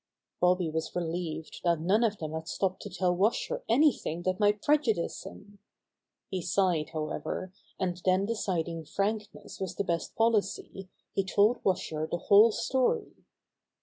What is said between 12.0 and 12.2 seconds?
the